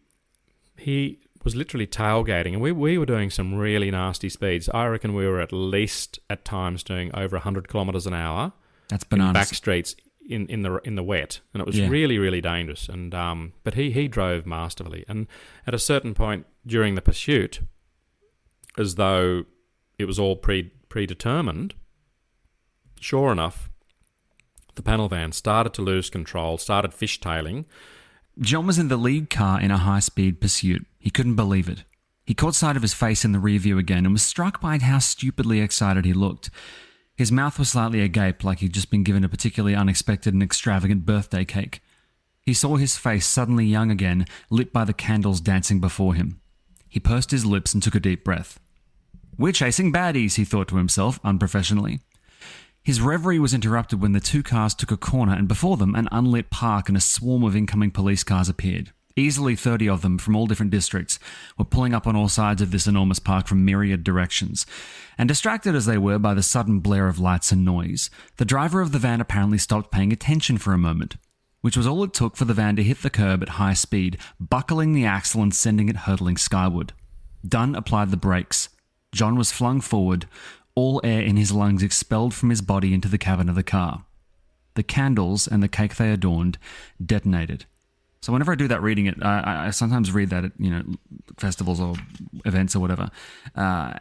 [0.78, 4.70] he was literally tailgating, and we we were doing some really nasty speeds.
[4.74, 8.54] I reckon we were at least at times doing over 100 kilometers an hour
[8.88, 9.34] That's in bananas.
[9.34, 9.96] back streets
[10.26, 11.90] in, in the in the wet, and it was Yeah.
[11.90, 12.88] really really dangerous.
[12.88, 15.28] And um, but he he drove masterfully, and
[15.68, 17.60] at a certain point during the pursuit,
[18.78, 19.46] as though
[19.98, 21.74] it was all pre predetermined.
[23.00, 23.70] Sure enough,
[24.76, 27.66] the panel van started to lose control, started fishtailing.
[28.40, 30.86] John was in the lead car in a high speed pursuit.
[31.00, 31.84] He couldn't believe it.
[32.26, 34.80] He caught sight of his face in the rear view again and was struck by
[34.80, 36.50] how stupidly excited he looked.
[37.16, 41.06] His mouth was slightly agape, like he'd just been given a particularly unexpected and extravagant
[41.06, 41.82] birthday cake.
[42.42, 46.42] He saw his face suddenly young again, lit by the candles dancing before him.
[46.90, 48.60] He pursed his lips and took a deep breath.
[49.38, 52.02] We're chasing baddies, he thought to himself, unprofessionally.
[52.84, 56.10] His reverie was interrupted when the two cars took a corner and before them an
[56.12, 58.92] unlit park and a swarm of incoming police cars appeared.
[59.16, 61.20] Easily 30 of them from all different districts
[61.58, 64.66] were pulling up on all sides of this enormous park from myriad directions.
[65.18, 68.82] And distracted as they were by the sudden blare of lights and noise, the driver
[68.82, 71.16] of the van apparently stopped paying attention for a moment,
[71.62, 74.18] which was all it took for the van to hit the curb at high speed,
[74.40, 76.94] buckling the axle and sending it hurtling skyward.
[77.48, 78.70] Dunn applied the brakes.
[79.14, 80.26] John was flung forward,
[80.76, 84.04] all air in his lungs expelled from his body into the cabin of the car.
[84.76, 86.58] The candles and the cake they adorned
[87.04, 87.66] detonated.
[88.22, 90.84] So whenever I do that reading it, I, I- sometimes read that at you know
[91.38, 91.96] festivals or
[92.46, 93.12] events or whatever,
[93.56, 93.94] uh,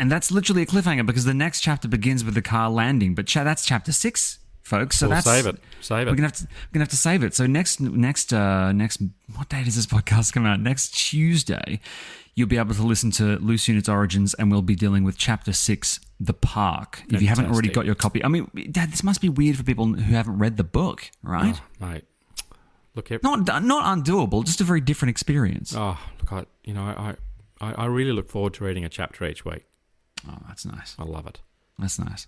[0.00, 3.14] and that's literally a cliffhanger because the next chapter begins with the car landing.
[3.14, 4.37] But cha- that's chapter six,
[4.68, 4.98] folks.
[4.98, 5.56] So We'll that's save it.
[5.80, 6.10] Save it.
[6.10, 7.34] We're gonna have to we're gonna have to save it.
[7.34, 9.02] So next next uh, next
[9.34, 10.60] what day does this podcast come out?
[10.60, 11.80] Next Tuesday,
[12.34, 15.52] you'll be able to listen to Loose Units Origins, and we'll be dealing with chapter
[15.52, 17.02] six, the park.
[17.10, 19.62] If you haven't already got your copy, I mean, Dad, this must be weird for
[19.64, 21.60] people who haven't read the book, right?
[21.80, 22.04] Oh, mate,
[22.94, 25.74] look, ev- Not not undoable, just a very different experience.
[25.74, 27.14] oh, look, I, you know, I,
[27.60, 29.64] I, I really look forward to reading a chapter each week.
[30.28, 30.94] Oh, that's nice.
[30.98, 31.40] I love it.
[31.78, 32.26] That's nice.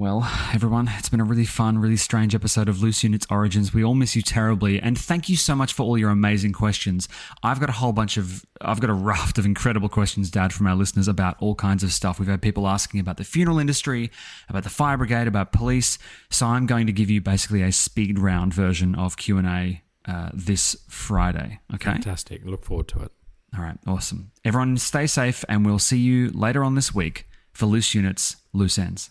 [0.00, 3.74] Well, everyone, it's been a really fun, really strange episode of Loose Units Origins.
[3.74, 7.06] We all miss you terribly, and thank you so much for all your amazing questions.
[7.42, 10.66] I've got a whole bunch of, I've got a raft of incredible questions, Dad, from
[10.68, 12.18] our listeners about all kinds of stuff.
[12.18, 14.10] We've had people asking about the funeral industry,
[14.48, 15.98] about the fire brigade, about police.
[16.30, 19.82] So I'm going to give you basically a speed round version of Q and A
[20.06, 21.60] uh, this Friday.
[21.74, 21.92] Okay.
[21.92, 22.46] Fantastic.
[22.46, 23.12] Look forward to it.
[23.54, 23.76] All right.
[23.86, 24.30] Awesome.
[24.46, 28.78] Everyone, stay safe, and we'll see you later on this week for Loose Units, Loose
[28.78, 29.10] Ends.